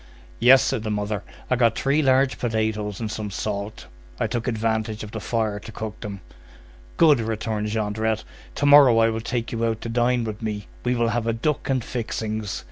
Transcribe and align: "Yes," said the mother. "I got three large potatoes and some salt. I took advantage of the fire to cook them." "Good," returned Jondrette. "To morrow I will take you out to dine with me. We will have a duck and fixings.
"Yes," 0.39 0.63
said 0.63 0.81
the 0.81 0.89
mother. 0.89 1.21
"I 1.51 1.55
got 1.55 1.77
three 1.77 2.01
large 2.01 2.39
potatoes 2.39 2.99
and 2.99 3.11
some 3.11 3.29
salt. 3.29 3.85
I 4.19 4.25
took 4.25 4.47
advantage 4.47 5.03
of 5.03 5.11
the 5.11 5.19
fire 5.19 5.59
to 5.59 5.71
cook 5.71 5.99
them." 5.99 6.21
"Good," 6.97 7.19
returned 7.19 7.67
Jondrette. 7.67 8.23
"To 8.55 8.65
morrow 8.65 8.97
I 8.97 9.11
will 9.11 9.21
take 9.21 9.51
you 9.51 9.63
out 9.63 9.79
to 9.81 9.89
dine 9.89 10.23
with 10.23 10.41
me. 10.41 10.65
We 10.83 10.95
will 10.95 11.09
have 11.09 11.27
a 11.27 11.33
duck 11.33 11.69
and 11.69 11.83
fixings. 11.83 12.59